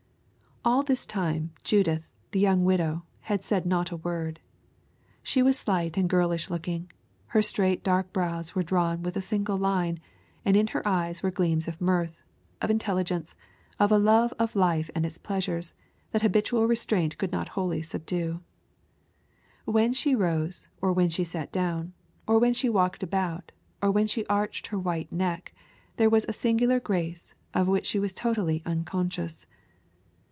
All 0.63 0.83
this 0.83 1.07
time, 1.07 1.53
Judith, 1.63 2.11
the 2.29 2.39
young 2.39 2.63
widow, 2.63 3.03
had 3.21 3.41
not 3.65 3.87
said 3.87 3.91
a 3.91 3.97
word. 3.97 4.39
She 5.23 5.41
was 5.41 5.57
slight 5.57 5.97
and 5.97 6.07
girlish 6.07 6.51
looking. 6.51 6.91
Her 7.25 7.41
straight 7.41 7.83
dark 7.83 8.13
brows 8.13 8.53
were 8.53 8.61
drawn 8.61 9.01
with 9.01 9.17
a 9.17 9.23
single 9.23 9.57
line, 9.57 9.99
and 10.45 10.55
in 10.55 10.67
her 10.67 10.87
eyes 10.87 11.23
were 11.23 11.31
gleams 11.31 11.67
of 11.67 11.81
mirth, 11.81 12.21
of 12.61 12.69
intelligence, 12.69 13.33
of 13.79 13.91
a 13.91 13.97
love 13.97 14.35
of 14.37 14.55
life 14.55 14.91
and 14.93 15.03
its 15.03 15.17
pleasures, 15.17 15.73
that 16.11 16.21
habitual 16.21 16.67
restraint 16.67 17.17
could 17.17 17.31
not 17.31 17.49
wholly 17.57 17.81
subdue. 17.81 18.39
When 19.65 19.93
she 19.93 20.13
rose, 20.13 20.69
or 20.79 20.93
when 20.93 21.09
she 21.09 21.23
sat 21.23 21.51
down, 21.51 21.93
or 22.27 22.37
when 22.37 22.53
she 22.53 22.69
walked 22.69 23.01
about, 23.01 23.51
or 23.81 23.89
when 23.89 24.05
she 24.05 24.27
arched 24.27 24.67
her 24.67 24.77
white 24.77 25.11
neck, 25.11 25.55
there 25.97 26.07
was 26.11 26.23
a 26.29 26.33
singular 26.33 26.79
grace, 26.79 27.33
of 27.51 27.67
which 27.67 27.87
she 27.87 27.97
was 27.97 28.13
totally 28.13 28.61
unconscious. 28.63 29.47